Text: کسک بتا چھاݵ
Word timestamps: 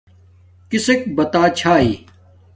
کسک 0.69 1.01
بتا 1.15 1.43
چھاݵ 1.57 1.89